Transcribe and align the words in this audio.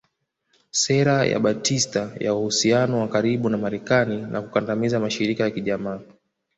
Sera 0.79 1.17
ya 1.31 1.39
Batista 1.45 2.03
ya 2.19 2.33
uhusiano 2.33 2.99
wa 3.01 3.07
karibu 3.07 3.49
na 3.49 3.57
Marekani 3.57 4.21
na 4.21 4.41
kukandamiza 4.41 4.99
mashirika 4.99 5.43
ya 5.43 5.51
kijamaa 5.51 5.99